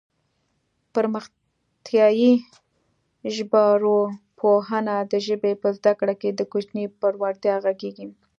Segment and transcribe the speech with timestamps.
[0.93, 2.31] پرمختیایي
[3.35, 8.07] ژبارواپوهنه د ژبې په زده کړه کې د کوچني پر وړتیا غږېږي